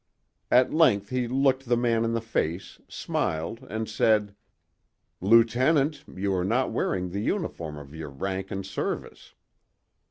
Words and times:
At 0.49 0.73
length 0.73 1.09
he 1.09 1.27
looked 1.27 1.65
the 1.67 1.77
man 1.77 2.03
in 2.03 2.13
the 2.13 2.21
face, 2.21 2.81
smiled, 2.87 3.67
and 3.69 3.87
said: 3.87 4.33
"Lieutenant, 5.21 6.03
you 6.07 6.33
are 6.33 6.43
not 6.43 6.71
wearing 6.71 7.11
the 7.11 7.19
uniform 7.21 7.77
of 7.77 7.93
your 7.93 8.09
rank 8.09 8.49
and 8.49 8.65
service." 8.65 9.35